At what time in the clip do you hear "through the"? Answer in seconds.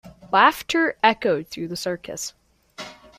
1.47-1.75